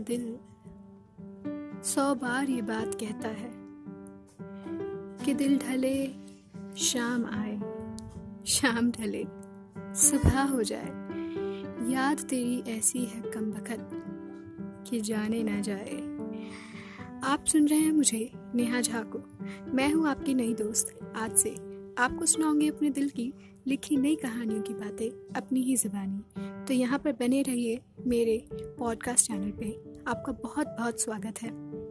[0.00, 0.38] दिल
[1.82, 3.50] सौ बार ये बात कहता है
[5.24, 6.06] कि दिल ढले,
[6.76, 7.56] शाम आए,
[8.46, 9.24] शाम ढले,
[9.94, 10.88] सुबह हो जाए।
[11.92, 13.88] याद तेरी ऐसी है कम बखत
[14.90, 15.96] कि जाने ना जाए।
[17.24, 19.22] आप सुन रहे हैं मुझे, नेहा झा को
[19.74, 21.54] मैं हूँ आपकी नई दोस्त। आज से
[21.98, 23.32] आपको सुनाऊँगी अपने दिल की
[23.66, 29.26] लिखी नई कहानियों की बातें, अपनी ही ज़बानी। तो यहाँ पर बने रहिए मेरे पॉडकास्ट
[29.26, 31.81] चैनल पे। आपका बहुत बहुत स्वागत है।